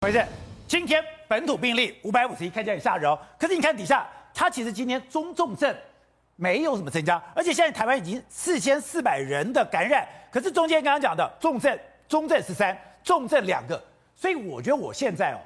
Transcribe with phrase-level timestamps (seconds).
[0.00, 0.24] 回正？
[0.68, 3.18] 今天本土病例五百五十一，看起来很吓人哦。
[3.36, 5.74] 可是你看底下，它其实今天中重症
[6.36, 11.76] 没有什么增加，而且现在台湾已经四千四百人的感染，可是中间刚刚讲的重症、
[12.06, 13.82] 中症十三，重症两个，
[14.14, 15.38] 所以我觉得我现在哦，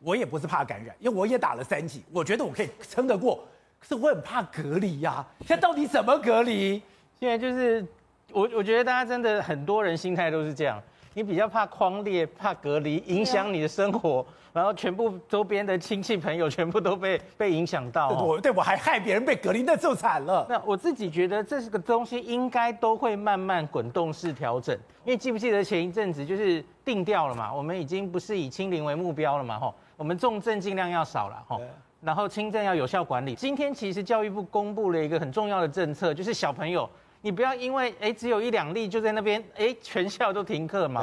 [0.00, 3.46] 我也不是怕感染，因为我也打了三剂，我觉得我可以撑得过。
[3.78, 6.82] 可是我很怕隔离呀、啊，现在到底怎么隔离？
[7.20, 7.86] 现在就是
[8.32, 10.82] 我，我觉得大家真的很多人心态都是这样。
[11.14, 18.10] 你比较怕框列，怕隔离影响你的生活，然后全部周边的亲戚朋友全部都被 被影响到。
[18.10, 20.46] 我对我还害别人被隔离，那就惨了。
[20.48, 24.72] 那我自己觉得这个东西应该都会慢慢滚动式调整，
[25.04, 27.52] 因为记不记得前一阵子就是定调了嘛？
[27.52, 29.58] 我们已经不是以清零为目标了嘛？
[29.58, 31.60] 吼，我们重症尽量要少了，吼，
[32.00, 33.34] 然后轻症要有效管理。
[33.34, 36.88] 今天其实教育部公布了一个很重要的政策，就是小朋友。
[37.20, 41.02] 你不要因为哎只有一两例就在那边哎全校都停课嘛？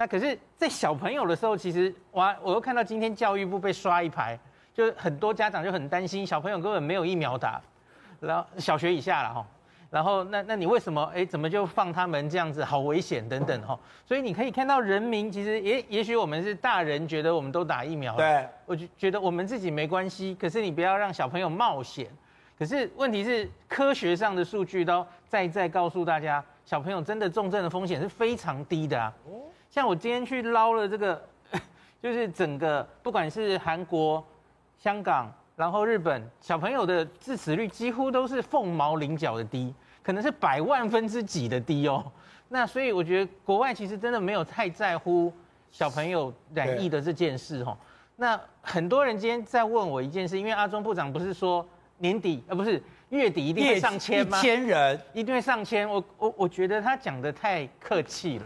[0.00, 4.38] 那可是，在小朋友的时候，其实我我又看到今天教育部被刷一排，
[4.72, 7.60] 就很多家长就很担心小朋友根本没有疫苗打，
[8.20, 9.44] 然后小学以下了哈，
[9.90, 13.76] 然后那那你为什么哎怎么就放他们这样子好危险等等哈？
[14.06, 22.06] 所以你可以看到人民其实也也许我们是大人觉得我们都打疫苗，对，我就觉得我们自己没关系，可是你不要让小朋友冒险。
[22.58, 29.14] 可是问题是，科学上的数据都再再告诉大家，小朋友真的重症的风险是非常低的啊。
[29.70, 31.22] 像我今天去捞了这个，
[32.02, 34.26] 就是整个不管是韩国、
[34.76, 39.72] 香港，然后日本，小朋友的致死率几乎都是凤毛麟角的低，
[40.02, 42.04] 可能是百万分之几的低哦。
[42.48, 45.32] 那所以我觉得国外其实真的没有太在乎
[45.70, 47.78] 小朋友染疫的这件事哦。
[48.16, 51.64] 那很多人今天在问我一件事，因为阿中部长不是说。
[51.98, 54.38] 年底呃不是月底一定会上千吗？
[54.38, 55.88] 一千人一定会上千。
[55.88, 58.44] 我我我觉得他讲的太客气了，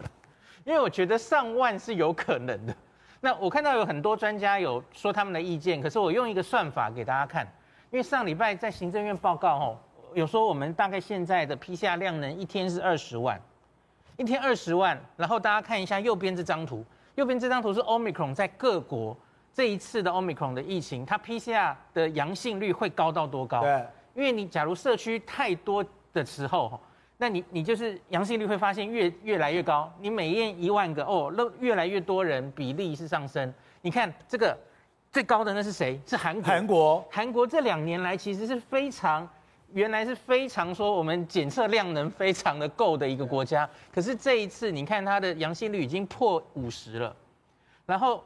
[0.65, 2.75] 因为我觉得上万是有可能的。
[3.21, 7.47] 那我看到有很多专家有说他们的意见，可是我用一个算法给大家看，
[7.91, 9.79] 因为上礼拜在行政院报告哦，
[10.15, 13.41] 有说我们大概现在的 PCR 量能一天是二十万，
[14.17, 15.01] 一天二十万。
[15.17, 19.17] 然后大家看一下右边这张图，右边这张图是 Omicron 在各国。
[19.55, 23.61] 这一次的 Omicron 的疫情，它 PCR 的阳性率会高到多高？
[23.61, 26.81] 对，因为你假如社区太多的时候，
[27.19, 29.93] 那你你就是阳性率会发现越越来越高。
[30.01, 33.53] 你每验一万个哦，那越来越多人比例是上升。
[33.83, 34.57] 你看这个
[35.11, 36.01] 最高的那是谁？
[36.07, 36.45] 是韩国。
[36.45, 39.29] 韩国，韩国这两年来其实是非常，
[39.73, 43.69] 原来是非常说我们检测量能非常的够的一个国家。
[43.93, 47.15] 可是这一次你看它的阳性率已经破五十了，
[47.85, 48.25] 然后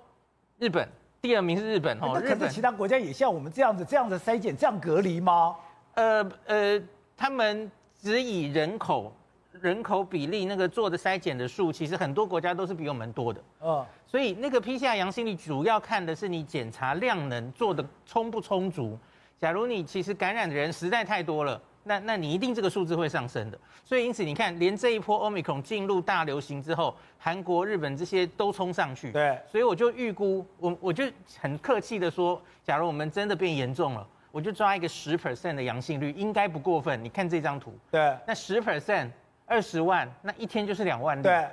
[0.61, 0.89] 日本。
[1.27, 5.57] 第二名是日本哦，日本其他国家也像我们这样子这样子筛检这样隔离吗？
[5.95, 6.81] 呃呃，
[7.17, 7.69] 他们
[8.01, 9.13] 只以人口
[9.61, 13.43] 人口比例那个做的筛检的数，其实很多国家都是比我们多的。
[13.61, 18.97] 嗯，所以那个 PCR 阳性率主要看的是你检查量能做的充不充足。
[19.41, 21.61] 假如你其实感染的人实在太多了。
[21.89, 29.13] 那那你一定这个数字会上升的，所以因此你看，连这一波 Omicron 进入大流行之后，韩国、日本这些都冲上去。
[29.13, 31.05] 对，所以我就预估，我我就
[31.41, 37.03] 很客气的说，假如我们真的变严重了，我就抓一个十 percent 的阳性率，应该不过分。
[37.05, 39.09] 你看这张图，对，那十 percent
[39.47, 41.23] 二十万，那一天就是两万例。
[41.23, 41.47] 对。